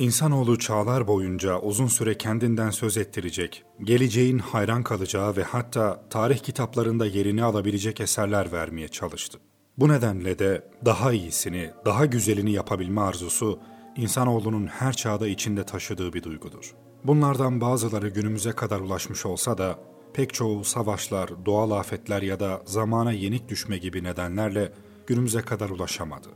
İnsanoğlu 0.00 0.58
çağlar 0.58 1.06
boyunca 1.06 1.58
uzun 1.58 1.86
süre 1.86 2.18
kendinden 2.18 2.70
söz 2.70 2.96
ettirecek, 2.96 3.64
geleceğin 3.84 4.38
hayran 4.38 4.82
kalacağı 4.82 5.36
ve 5.36 5.42
hatta 5.42 6.04
tarih 6.10 6.38
kitaplarında 6.38 7.06
yerini 7.06 7.44
alabilecek 7.44 8.00
eserler 8.00 8.52
vermeye 8.52 8.88
çalıştı. 8.88 9.38
Bu 9.78 9.88
nedenle 9.88 10.38
de 10.38 10.70
daha 10.84 11.12
iyisini, 11.12 11.70
daha 11.84 12.06
güzelini 12.06 12.52
yapabilme 12.52 13.00
arzusu 13.00 13.60
insanoğlunun 13.96 14.66
her 14.66 14.92
çağda 14.92 15.28
içinde 15.28 15.64
taşıdığı 15.64 16.12
bir 16.12 16.22
duygudur. 16.22 16.74
Bunlardan 17.04 17.60
bazıları 17.60 18.08
günümüze 18.08 18.52
kadar 18.52 18.80
ulaşmış 18.80 19.26
olsa 19.26 19.58
da 19.58 19.78
pek 20.14 20.34
çoğu 20.34 20.64
savaşlar, 20.64 21.46
doğal 21.46 21.70
afetler 21.70 22.22
ya 22.22 22.40
da 22.40 22.62
zamana 22.64 23.12
yenik 23.12 23.48
düşme 23.48 23.78
gibi 23.78 24.04
nedenlerle 24.04 24.72
günümüze 25.06 25.42
kadar 25.42 25.70
ulaşamadı. 25.70 26.28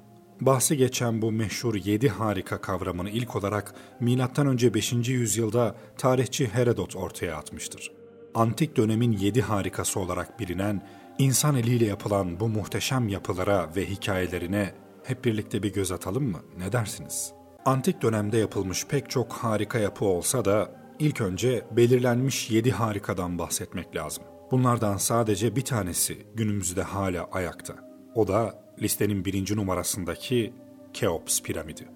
Bahsi 0.46 0.76
geçen 0.76 1.22
bu 1.22 1.32
meşhur 1.32 1.74
yedi 1.74 2.08
harika 2.08 2.60
kavramını 2.60 3.10
ilk 3.10 3.36
olarak 3.36 3.74
M.Ö. 4.00 4.74
5. 4.74 4.92
yüzyılda 4.92 5.74
tarihçi 5.98 6.48
Herodot 6.48 6.96
ortaya 6.96 7.36
atmıştır. 7.36 7.92
Antik 8.34 8.76
dönemin 8.76 9.12
yedi 9.12 9.42
harikası 9.42 10.00
olarak 10.00 10.40
bilinen, 10.40 10.88
insan 11.18 11.56
eliyle 11.56 11.84
yapılan 11.84 12.40
bu 12.40 12.48
muhteşem 12.48 13.08
yapılara 13.08 13.70
ve 13.76 13.86
hikayelerine 13.86 14.74
hep 15.04 15.24
birlikte 15.24 15.62
bir 15.62 15.72
göz 15.72 15.92
atalım 15.92 16.30
mı? 16.30 16.40
Ne 16.58 16.72
dersiniz? 16.72 17.32
Antik 17.64 18.02
dönemde 18.02 18.38
yapılmış 18.38 18.86
pek 18.86 19.10
çok 19.10 19.32
harika 19.32 19.78
yapı 19.78 20.04
olsa 20.04 20.44
da 20.44 20.70
ilk 20.98 21.20
önce 21.20 21.66
belirlenmiş 21.76 22.50
yedi 22.50 22.70
harikadan 22.70 23.38
bahsetmek 23.38 23.96
lazım. 23.96 24.24
Bunlardan 24.50 24.96
sadece 24.96 25.56
bir 25.56 25.64
tanesi 25.64 26.26
günümüzde 26.34 26.82
hala 26.82 27.28
ayakta. 27.32 27.83
O 28.14 28.28
da 28.28 28.64
listenin 28.82 29.24
birinci 29.24 29.56
numarasındaki 29.56 30.52
Keops 30.92 31.42
piramidi. 31.42 31.88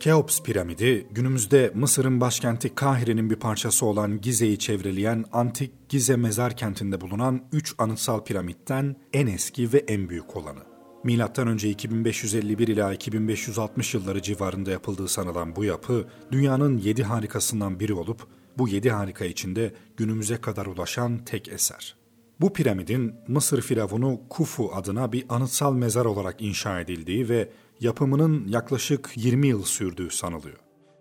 Keops 0.00 0.42
piramidi 0.42 1.06
günümüzde 1.10 1.72
Mısır'ın 1.74 2.20
başkenti 2.20 2.74
Kahire'nin 2.74 3.30
bir 3.30 3.36
parçası 3.36 3.86
olan 3.86 4.20
Gize'yi 4.20 4.58
çevreleyen 4.58 5.24
antik 5.32 5.88
Gize 5.88 6.16
mezar 6.16 6.56
kentinde 6.56 7.00
bulunan 7.00 7.42
üç 7.52 7.74
anıtsal 7.78 8.24
piramitten 8.24 8.96
en 9.12 9.26
eski 9.26 9.72
ve 9.72 9.78
en 9.78 10.08
büyük 10.08 10.36
olanı. 10.36 10.60
Milattan 11.04 11.48
önce 11.48 11.70
2551 11.70 12.68
ila 12.68 12.92
2560 12.92 13.94
yılları 13.94 14.22
civarında 14.22 14.70
yapıldığı 14.70 15.08
sanılan 15.08 15.56
bu 15.56 15.64
yapı 15.64 16.08
dünyanın 16.32 16.78
yedi 16.78 17.02
harikasından 17.02 17.80
biri 17.80 17.94
olup 17.94 18.26
bu 18.58 18.68
yedi 18.68 18.90
harika 18.90 19.24
içinde 19.24 19.74
günümüze 19.96 20.36
kadar 20.36 20.66
ulaşan 20.66 21.24
tek 21.24 21.48
eser. 21.48 22.01
Bu 22.40 22.52
piramidin 22.52 23.14
Mısır 23.28 23.62
firavunu 23.62 24.20
Kufu 24.28 24.70
adına 24.74 25.12
bir 25.12 25.24
anıtsal 25.28 25.74
mezar 25.74 26.04
olarak 26.04 26.42
inşa 26.42 26.80
edildiği 26.80 27.28
ve 27.28 27.48
yapımının 27.80 28.48
yaklaşık 28.48 29.10
20 29.16 29.46
yıl 29.48 29.62
sürdüğü 29.62 30.10
sanılıyor. 30.10 30.56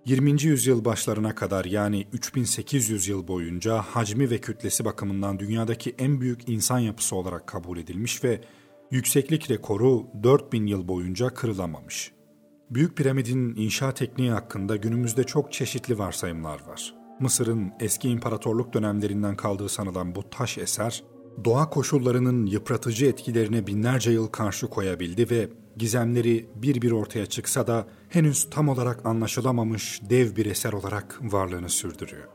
20. 0.05 0.43
yüzyıl 0.43 0.85
başlarına 0.85 1.35
kadar 1.35 1.65
yani 1.65 2.07
3800 2.13 3.07
yıl 3.07 3.27
boyunca 3.27 3.81
hacmi 3.81 4.29
ve 4.29 4.38
kütlesi 4.38 4.85
bakımından 4.85 5.39
dünyadaki 5.39 5.95
en 5.99 6.21
büyük 6.21 6.49
insan 6.49 6.79
yapısı 6.79 7.15
olarak 7.15 7.47
kabul 7.47 7.77
edilmiş 7.77 8.23
ve 8.23 8.41
yükseklik 8.91 9.51
rekoru 9.51 10.07
4000 10.23 10.66
yıl 10.66 10.88
boyunca 10.88 11.29
kırılamamış. 11.29 12.11
Büyük 12.69 12.97
piramidin 12.97 13.55
inşa 13.55 13.93
tekniği 13.93 14.31
hakkında 14.31 14.75
günümüzde 14.75 15.23
çok 15.23 15.53
çeşitli 15.53 15.97
varsayımlar 15.97 16.67
var. 16.67 16.93
Mısır'ın 17.19 17.71
eski 17.79 18.09
imparatorluk 18.09 18.73
dönemlerinden 18.73 19.35
kaldığı 19.35 19.69
sanılan 19.69 20.16
bu 20.16 20.29
taş 20.29 20.57
eser, 20.57 21.03
doğa 21.45 21.69
koşullarının 21.69 22.45
yıpratıcı 22.45 23.05
etkilerine 23.05 23.67
binlerce 23.67 24.11
yıl 24.11 24.27
karşı 24.27 24.67
koyabildi 24.67 25.29
ve 25.29 25.49
gizemleri 25.77 26.49
bir 26.55 26.81
bir 26.81 26.91
ortaya 26.91 27.25
çıksa 27.25 27.67
da 27.67 27.88
henüz 28.09 28.49
tam 28.49 28.69
olarak 28.69 29.05
anlaşılamamış 29.05 30.01
dev 30.09 30.35
bir 30.35 30.45
eser 30.45 30.73
olarak 30.73 31.19
varlığını 31.21 31.69
sürdürüyor. 31.69 32.27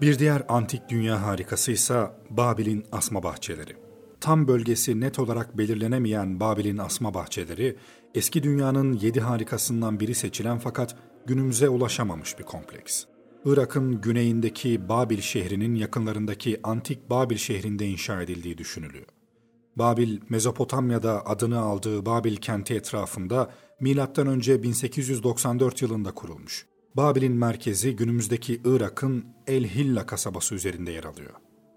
Bir 0.00 0.18
diğer 0.18 0.42
antik 0.48 0.88
dünya 0.88 1.22
harikası 1.26 1.72
ise 1.72 2.10
Babil'in 2.30 2.84
asma 2.92 3.22
bahçeleri. 3.22 3.76
Tam 4.20 4.48
bölgesi 4.48 5.00
net 5.00 5.18
olarak 5.18 5.58
belirlenemeyen 5.58 6.40
Babil'in 6.40 6.78
asma 6.78 7.14
bahçeleri, 7.14 7.76
eski 8.14 8.42
dünyanın 8.42 8.92
yedi 8.92 9.20
harikasından 9.20 10.00
biri 10.00 10.14
seçilen 10.14 10.58
fakat 10.58 10.96
günümüze 11.26 11.68
ulaşamamış 11.68 12.38
bir 12.38 12.44
kompleks. 12.44 13.04
Irak'ın 13.52 14.00
güneyindeki 14.00 14.88
Babil 14.88 15.20
şehrinin 15.20 15.74
yakınlarındaki 15.74 16.60
antik 16.62 17.10
Babil 17.10 17.36
şehrinde 17.36 17.86
inşa 17.86 18.22
edildiği 18.22 18.58
düşünülüyor. 18.58 19.06
Babil, 19.76 20.20
Mezopotamya'da 20.28 21.26
adını 21.26 21.60
aldığı 21.60 22.06
Babil 22.06 22.36
kenti 22.36 22.74
etrafında 22.74 23.50
M.Ö. 23.80 24.62
1894 24.62 25.82
yılında 25.82 26.14
kurulmuş. 26.14 26.66
Babil'in 26.94 27.32
merkezi 27.32 27.96
günümüzdeki 27.96 28.60
Irak'ın 28.64 29.24
El 29.46 29.64
Hilla 29.64 30.06
kasabası 30.06 30.54
üzerinde 30.54 30.92
yer 30.92 31.04
alıyor. 31.04 31.32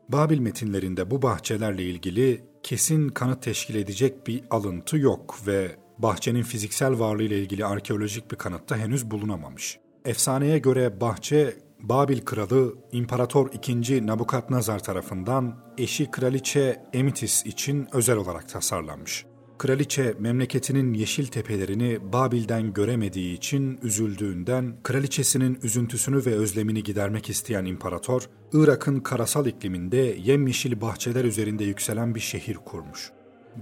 Babil 0.09 0.39
metinlerinde 0.39 1.11
bu 1.11 1.21
bahçelerle 1.21 1.83
ilgili 1.83 2.43
kesin 2.63 3.09
kanıt 3.09 3.43
teşkil 3.43 3.75
edecek 3.75 4.27
bir 4.27 4.43
alıntı 4.49 4.97
yok 4.97 5.37
ve 5.47 5.75
bahçenin 5.97 6.43
fiziksel 6.43 6.99
varlığıyla 6.99 7.37
ilgili 7.37 7.65
arkeolojik 7.65 8.31
bir 8.31 8.37
kanıt 8.37 8.69
da 8.69 8.77
henüz 8.77 9.11
bulunamamış. 9.11 9.80
Efsaneye 10.05 10.57
göre 10.57 11.01
bahçe 11.01 11.55
Babil 11.79 12.21
kralı 12.21 12.75
İmparator 12.91 13.49
II. 13.67 14.07
Nabukadnezar 14.07 14.83
tarafından 14.83 15.55
eşi 15.77 16.11
kraliçe 16.11 16.83
Emitis 16.93 17.45
için 17.45 17.87
özel 17.93 18.17
olarak 18.17 18.49
tasarlanmış. 18.49 19.25
Kraliçe 19.57 20.13
memleketinin 20.19 20.93
yeşil 20.93 21.27
tepelerini 21.27 22.13
Babil'den 22.13 22.73
göremediği 22.73 23.37
için 23.37 23.79
üzüldüğünden 23.83 24.75
kraliçesinin 24.83 25.59
üzüntüsünü 25.63 26.25
ve 26.25 26.35
özlemini 26.35 26.83
gidermek 26.83 27.29
isteyen 27.29 27.65
imparator, 27.65 28.29
Irak'ın 28.53 28.99
karasal 28.99 29.45
ikliminde 29.45 30.15
yemyeşil 30.23 30.81
bahçeler 30.81 31.23
üzerinde 31.23 31.63
yükselen 31.63 32.15
bir 32.15 32.19
şehir 32.19 32.55
kurmuş 32.55 33.11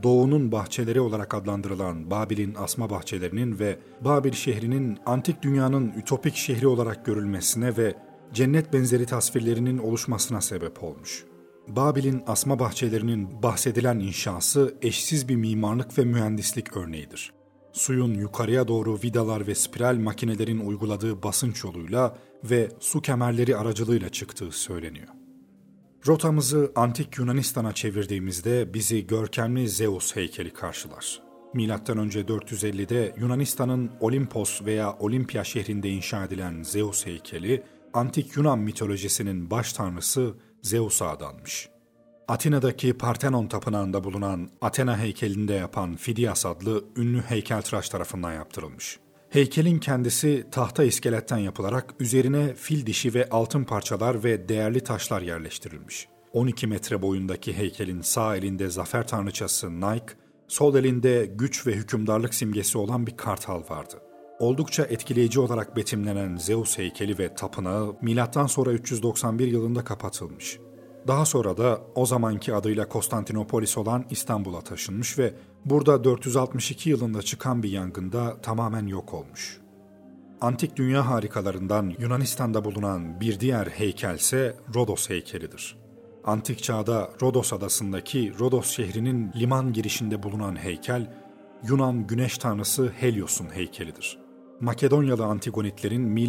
doğunun 0.03 0.51
bahçeleri 0.51 1.01
olarak 1.01 1.33
adlandırılan 1.33 2.11
Babil'in 2.11 2.55
asma 2.55 2.89
bahçelerinin 2.89 3.59
ve 3.59 3.79
Babil 4.01 4.31
şehrinin 4.31 4.97
antik 5.05 5.41
dünyanın 5.41 5.93
ütopik 5.97 6.35
şehri 6.35 6.67
olarak 6.67 7.05
görülmesine 7.05 7.77
ve 7.77 7.95
cennet 8.33 8.73
benzeri 8.73 9.05
tasvirlerinin 9.05 9.77
oluşmasına 9.77 10.41
sebep 10.41 10.83
olmuş. 10.83 11.25
Babil'in 11.67 12.23
asma 12.27 12.59
bahçelerinin 12.59 13.43
bahsedilen 13.43 13.99
inşası 13.99 14.75
eşsiz 14.81 15.29
bir 15.29 15.35
mimarlık 15.35 15.97
ve 15.97 16.05
mühendislik 16.05 16.77
örneğidir. 16.77 17.33
Suyun 17.73 18.13
yukarıya 18.13 18.67
doğru 18.67 18.99
vidalar 19.03 19.47
ve 19.47 19.55
spiral 19.55 19.95
makinelerin 19.95 20.59
uyguladığı 20.59 21.23
basınç 21.23 21.63
yoluyla 21.63 22.17
ve 22.43 22.69
su 22.79 23.01
kemerleri 23.01 23.57
aracılığıyla 23.57 24.09
çıktığı 24.09 24.51
söyleniyor. 24.51 25.07
Rotamızı 26.07 26.71
antik 26.75 27.17
Yunanistan'a 27.17 27.73
çevirdiğimizde 27.73 28.73
bizi 28.73 29.07
görkemli 29.07 29.69
Zeus 29.69 30.15
heykeli 30.15 30.53
karşılar. 30.53 31.21
Milattan 31.53 31.97
önce 31.97 32.21
450'de 32.21 33.15
Yunanistan'ın 33.17 33.91
Olimpos 33.99 34.61
veya 34.65 34.93
Olimpia 34.99 35.43
şehrinde 35.43 35.89
inşa 35.89 36.25
edilen 36.25 36.63
Zeus 36.63 37.05
heykeli, 37.05 37.63
antik 37.93 38.37
Yunan 38.37 38.59
mitolojisinin 38.59 39.51
baş 39.51 39.73
tanrısı 39.73 40.33
Zeus'a 40.61 41.09
adanmış. 41.09 41.69
Atina'daki 42.27 42.93
Parthenon 42.93 43.47
tapınağında 43.47 44.03
bulunan 44.03 44.49
Athena 44.61 44.97
heykelinde 44.97 45.53
yapan 45.53 45.95
Fidias 45.95 46.45
adlı 46.45 46.83
ünlü 46.97 47.21
heykeltıraş 47.21 47.89
tarafından 47.89 48.33
yaptırılmış. 48.33 48.99
Heykelin 49.29 49.79
kendisi 49.79 50.45
tahta 50.51 50.83
iskeletten 50.83 51.37
yapılarak 51.37 51.93
üzerine 51.99 52.53
fil 52.53 52.85
dişi 52.85 53.13
ve 53.13 53.29
altın 53.29 53.63
parçalar 53.63 54.23
ve 54.23 54.49
değerli 54.49 54.81
taşlar 54.81 55.21
yerleştirilmiş. 55.21 56.07
12 56.33 56.67
metre 56.67 57.01
boyundaki 57.01 57.57
heykelin 57.57 58.01
sağ 58.01 58.35
elinde 58.35 58.69
zafer 58.69 59.07
tanrıçası 59.07 59.81
Nike, 59.81 60.13
sol 60.47 60.75
elinde 60.75 61.25
güç 61.35 61.67
ve 61.67 61.73
hükümdarlık 61.73 62.33
simgesi 62.33 62.77
olan 62.77 63.07
bir 63.07 63.17
kartal 63.17 63.63
vardı. 63.69 63.95
Oldukça 64.39 64.83
etkileyici 64.83 65.39
olarak 65.39 65.75
betimlenen 65.75 66.37
Zeus 66.37 66.77
heykeli 66.77 67.17
ve 67.17 67.35
tapınağı 67.35 67.95
milattan 68.01 68.47
sonra 68.47 68.71
391 68.71 69.47
yılında 69.47 69.83
kapatılmış. 69.83 70.59
Daha 71.07 71.25
sonra 71.25 71.57
da 71.57 71.81
o 71.95 72.05
zamanki 72.05 72.53
adıyla 72.53 72.89
Konstantinopolis 72.89 73.77
olan 73.77 74.05
İstanbul'a 74.09 74.61
taşınmış 74.61 75.19
ve 75.19 75.33
burada 75.65 76.03
462 76.03 76.89
yılında 76.89 77.21
çıkan 77.21 77.63
bir 77.63 77.69
yangında 77.69 78.41
tamamen 78.41 78.87
yok 78.87 79.13
olmuş. 79.13 79.59
Antik 80.41 80.75
dünya 80.75 81.07
harikalarından 81.07 81.93
Yunanistan'da 81.99 82.65
bulunan 82.65 83.21
bir 83.21 83.39
diğer 83.39 83.67
heykel 83.67 84.15
ise 84.15 84.55
Rodos 84.75 85.09
heykelidir. 85.09 85.77
Antik 86.25 86.63
çağda 86.63 87.09
Rodos 87.21 87.53
adasındaki 87.53 88.33
Rodos 88.39 88.69
şehrinin 88.69 89.31
liman 89.35 89.73
girişinde 89.73 90.23
bulunan 90.23 90.55
heykel, 90.55 91.13
Yunan 91.67 92.07
güneş 92.07 92.37
tanrısı 92.37 92.91
Helios'un 92.99 93.55
heykelidir. 93.55 94.19
Makedonyalı 94.59 95.25
Antigonitlerin 95.25 96.01
M.Ö. 96.01 96.25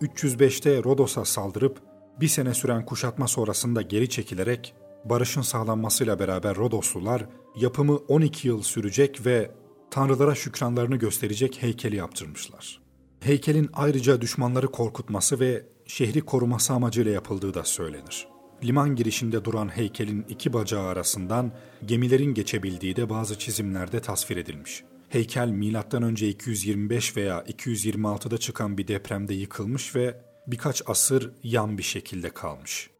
305'te 0.00 0.84
Rodos'a 0.84 1.24
saldırıp 1.24 1.78
bir 2.20 2.28
sene 2.28 2.54
süren 2.54 2.86
kuşatma 2.86 3.28
sonrasında 3.28 3.82
geri 3.82 4.08
çekilerek 4.08 4.74
barışın 5.04 5.42
sağlanmasıyla 5.42 6.18
beraber 6.18 6.56
Rodoslular 6.56 7.26
yapımı 7.56 7.96
12 7.96 8.48
yıl 8.48 8.62
sürecek 8.62 9.26
ve 9.26 9.50
tanrılara 9.90 10.34
şükranlarını 10.34 10.96
gösterecek 10.96 11.62
heykeli 11.62 11.96
yaptırmışlar. 11.96 12.80
Heykelin 13.20 13.70
ayrıca 13.72 14.20
düşmanları 14.20 14.66
korkutması 14.66 15.40
ve 15.40 15.66
şehri 15.86 16.20
koruması 16.20 16.72
amacıyla 16.72 17.12
yapıldığı 17.12 17.54
da 17.54 17.64
söylenir. 17.64 18.28
Liman 18.64 18.96
girişinde 18.96 19.44
duran 19.44 19.68
heykelin 19.68 20.26
iki 20.28 20.52
bacağı 20.52 20.86
arasından 20.86 21.52
gemilerin 21.86 22.34
geçebildiği 22.34 22.96
de 22.96 23.10
bazı 23.10 23.38
çizimlerde 23.38 24.00
tasvir 24.00 24.36
edilmiş. 24.36 24.84
Heykel 25.08 25.48
M.Ö. 25.48 26.12
225 26.12 27.16
veya 27.16 27.40
226'da 27.40 28.38
çıkan 28.38 28.78
bir 28.78 28.88
depremde 28.88 29.34
yıkılmış 29.34 29.96
ve 29.96 30.20
birkaç 30.46 30.82
asır 30.86 31.30
yan 31.42 31.78
bir 31.78 31.82
şekilde 31.82 32.30
kalmış. 32.30 32.90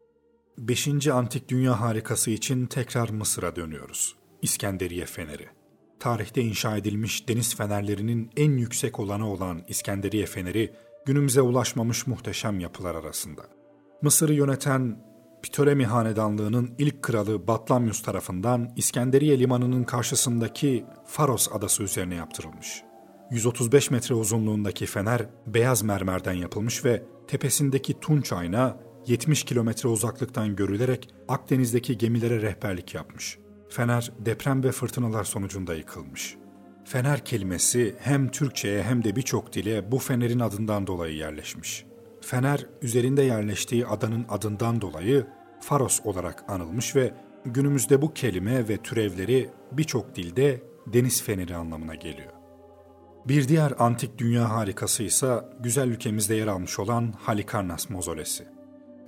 Beşinci 0.57 1.13
antik 1.13 1.49
dünya 1.49 1.81
harikası 1.81 2.31
için 2.31 2.65
tekrar 2.65 3.09
Mısır'a 3.09 3.55
dönüyoruz. 3.55 4.15
İskenderiye 4.43 5.05
Feneri. 5.05 5.47
Tarihte 5.99 6.41
inşa 6.41 6.77
edilmiş 6.77 7.27
deniz 7.27 7.55
fenerlerinin 7.55 8.29
en 8.37 8.51
yüksek 8.51 8.99
olanı 8.99 9.31
olan 9.31 9.63
İskenderiye 9.67 10.25
Feneri, 10.25 10.73
günümüze 11.05 11.41
ulaşmamış 11.41 12.07
muhteşem 12.07 12.59
yapılar 12.59 12.95
arasında. 12.95 13.41
Mısır'ı 14.01 14.33
yöneten 14.33 14.97
Ptolemy 15.43 15.83
Hanedanlığı'nın 15.83 16.75
ilk 16.77 17.01
kralı 17.03 17.47
Batlamyus 17.47 18.01
tarafından 18.01 18.73
İskenderiye 18.75 19.39
limanının 19.39 19.83
karşısındaki 19.83 20.85
Faros 21.05 21.47
adası 21.51 21.83
üzerine 21.83 22.15
yaptırılmış. 22.15 22.83
135 23.31 23.91
metre 23.91 24.15
uzunluğundaki 24.15 24.85
fener 24.85 25.29
beyaz 25.47 25.83
mermerden 25.83 26.33
yapılmış 26.33 26.85
ve 26.85 27.03
tepesindeki 27.27 27.99
tunç 27.99 28.33
ayna 28.33 28.77
70 29.07 29.43
kilometre 29.43 29.89
uzaklıktan 29.89 30.55
görülerek 30.55 31.09
Akdeniz'deki 31.27 31.97
gemilere 31.97 32.41
rehberlik 32.41 32.93
yapmış. 32.93 33.42
Fener 33.73 34.11
deprem 34.19 34.63
ve 34.63 34.71
fırtınalar 34.71 35.23
sonucunda 35.23 35.75
yıkılmış. 35.75 36.37
Fener 36.85 37.25
kelimesi 37.25 37.95
hem 37.99 38.31
Türkçe'ye 38.31 38.83
hem 38.83 39.03
de 39.03 39.15
birçok 39.15 39.53
dile 39.53 39.91
bu 39.91 39.99
fenerin 39.99 40.39
adından 40.39 40.87
dolayı 40.87 41.15
yerleşmiş. 41.15 41.85
Fener 42.21 42.65
üzerinde 42.81 43.21
yerleştiği 43.21 43.87
adanın 43.87 44.25
adından 44.29 44.81
dolayı 44.81 45.27
Faros 45.61 45.99
olarak 46.03 46.43
anılmış 46.47 46.95
ve 46.95 47.13
günümüzde 47.45 48.01
bu 48.01 48.13
kelime 48.13 48.67
ve 48.67 48.77
türevleri 48.77 49.49
birçok 49.71 50.15
dilde 50.15 50.63
deniz 50.87 51.23
feneri 51.23 51.55
anlamına 51.55 51.95
geliyor. 51.95 52.31
Bir 53.27 53.47
diğer 53.47 53.73
antik 53.79 54.17
dünya 54.17 54.49
harikası 54.49 55.03
ise 55.03 55.41
güzel 55.59 55.87
ülkemizde 55.87 56.35
yer 56.35 56.47
almış 56.47 56.79
olan 56.79 57.13
Halikarnas 57.19 57.89
mozolesi. 57.89 58.47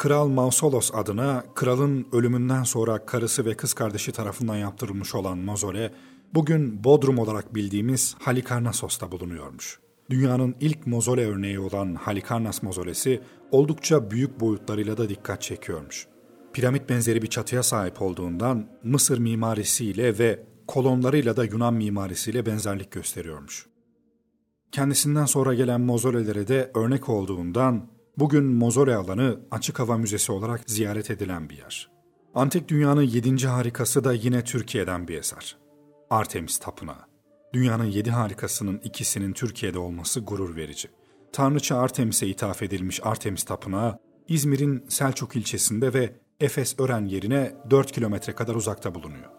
Kral 0.05 0.27
Mausolos 0.27 0.91
adına 0.93 1.43
kralın 1.55 2.07
ölümünden 2.11 2.63
sonra 2.63 3.05
karısı 3.05 3.45
ve 3.45 3.57
kız 3.57 3.73
kardeşi 3.73 4.11
tarafından 4.11 4.55
yaptırılmış 4.55 5.15
olan 5.15 5.37
mozole, 5.37 5.93
bugün 6.33 6.83
Bodrum 6.83 7.17
olarak 7.17 7.55
bildiğimiz 7.55 8.15
Halikarnassos'ta 8.19 9.11
bulunuyormuş. 9.11 9.79
Dünyanın 10.09 10.55
ilk 10.59 10.87
mozole 10.87 11.25
örneği 11.25 11.59
olan 11.59 11.95
Halikarnas 11.95 12.63
mozolesi 12.63 13.21
oldukça 13.51 14.11
büyük 14.11 14.39
boyutlarıyla 14.39 14.97
da 14.97 15.09
dikkat 15.09 15.41
çekiyormuş. 15.41 16.07
Piramit 16.53 16.89
benzeri 16.89 17.21
bir 17.21 17.27
çatıya 17.27 17.63
sahip 17.63 18.01
olduğundan 18.01 18.67
Mısır 18.83 19.17
mimarisiyle 19.17 20.19
ve 20.19 20.43
kolonlarıyla 20.67 21.37
da 21.37 21.43
Yunan 21.43 21.73
mimarisiyle 21.73 22.45
benzerlik 22.45 22.91
gösteriyormuş. 22.91 23.65
Kendisinden 24.71 25.25
sonra 25.25 25.53
gelen 25.53 25.81
mozolelere 25.81 26.47
de 26.47 26.71
örnek 26.75 27.09
olduğundan 27.09 27.94
bugün 28.17 28.45
mozole 28.45 28.95
alanı 28.95 29.39
açık 29.51 29.79
hava 29.79 29.97
müzesi 29.97 30.31
olarak 30.31 30.61
ziyaret 30.69 31.11
edilen 31.11 31.49
bir 31.49 31.57
yer. 31.57 31.89
Antik 32.35 32.67
dünyanın 32.67 33.01
yedinci 33.01 33.47
harikası 33.47 34.03
da 34.03 34.13
yine 34.13 34.43
Türkiye'den 34.43 35.07
bir 35.07 35.17
eser. 35.17 35.57
Artemis 36.09 36.57
Tapınağı. 36.57 37.05
Dünyanın 37.53 37.85
yedi 37.85 38.11
harikasının 38.11 38.81
ikisinin 38.83 39.33
Türkiye'de 39.33 39.79
olması 39.79 40.19
gurur 40.19 40.55
verici. 40.55 40.87
Tanrıça 41.33 41.77
Artemis'e 41.77 42.27
ithaf 42.27 42.63
edilmiş 42.63 42.99
Artemis 43.03 43.43
Tapınağı, 43.43 43.99
İzmir'in 44.27 44.85
Selçuk 44.89 45.35
ilçesinde 45.35 45.93
ve 45.93 46.15
Efes 46.39 46.79
Ören 46.79 47.05
yerine 47.05 47.53
4 47.69 47.91
kilometre 47.91 48.35
kadar 48.35 48.55
uzakta 48.55 48.95
bulunuyor. 48.95 49.29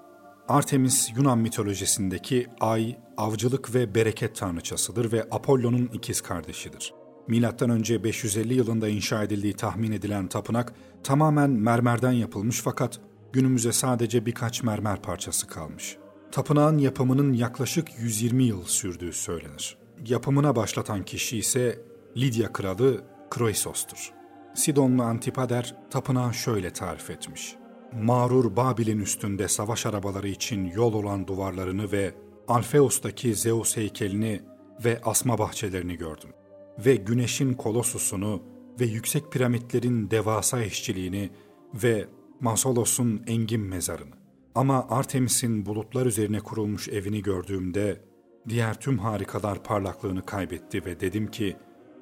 Artemis 0.49 1.11
Yunan 1.17 1.39
mitolojisindeki 1.39 2.47
ay, 2.61 2.97
avcılık 3.17 3.75
ve 3.75 3.95
bereket 3.95 4.37
tanrıçasıdır 4.37 5.13
ve 5.13 5.23
Apollo'nun 5.31 5.91
ikiz 5.93 6.21
kardeşidir. 6.21 6.95
Milattan 7.29 7.71
önce 7.71 8.05
550 8.05 8.55
yılında 8.55 8.89
inşa 8.89 9.23
edildiği 9.23 9.53
tahmin 9.55 9.93
edilen 9.93 10.29
tapınak 10.29 10.73
tamamen 11.05 11.51
mermerden 11.51 12.13
yapılmış 12.13 12.61
fakat 12.61 13.01
günümüze 13.33 13.73
sadece 13.73 14.27
birkaç 14.27 14.63
mermer 14.63 15.03
parçası 15.03 15.47
kalmış. 15.47 15.97
Tapınağın 16.33 16.79
yapımının 16.79 17.33
yaklaşık 17.33 17.89
120 17.99 18.45
yıl 18.45 18.65
sürdüğü 18.65 19.13
söylenir. 19.13 19.79
Yapımına 20.07 20.57
başlatan 20.57 21.05
kişi 21.05 21.39
ise 21.39 21.79
Lidya 22.17 22.53
kralı 22.53 23.05
Kroisos'tur. 23.31 24.13
Sidonlu 24.55 25.03
Antipader 25.03 25.75
tapınağı 25.91 26.35
şöyle 26.35 26.71
tarif 26.71 27.11
etmiş. 27.11 27.57
Mağrur 27.93 28.57
Babil'in 28.57 28.99
üstünde 28.99 29.49
savaş 29.49 29.87
arabaları 29.87 30.29
için 30.29 30.65
yol 30.65 30.93
olan 30.93 31.27
duvarlarını 31.27 31.93
ve 31.93 32.15
Alfeus'taki 32.49 33.35
Zeus 33.35 33.77
heykelini 33.77 34.43
ve 34.85 35.01
asma 35.05 35.39
bahçelerini 35.39 35.97
gördüm. 35.97 36.31
Ve 36.79 36.97
güneşin 36.97 37.53
kolosusunu 37.55 38.43
ve 38.81 38.85
yüksek 38.85 39.33
piramitlerin 39.33 40.11
devasa 40.11 40.63
işçiliğini 40.63 41.31
ve 41.75 42.07
Masolos'un 42.41 43.23
engin 43.27 43.61
mezarını. 43.61 44.15
Ama 44.55 44.87
Artemis'in 44.91 45.67
bulutlar 45.67 46.07
üzerine 46.07 46.41
kurulmuş 46.41 46.89
evini 46.89 47.23
gördüğümde 47.23 48.01
diğer 48.49 48.81
tüm 48.81 48.99
harikalar 48.99 49.63
parlaklığını 49.63 50.27
kaybetti 50.27 50.85
ve 50.85 51.01
dedim 51.01 51.31
ki 51.31 51.57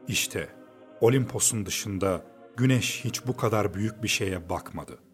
işte 0.08 0.48
Olimpos'un 1.00 1.66
dışında 1.66 2.24
güneş 2.56 3.04
hiç 3.04 3.26
bu 3.26 3.36
kadar 3.36 3.74
büyük 3.74 4.02
bir 4.02 4.08
şeye 4.08 4.48
bakmadı.'' 4.50 5.13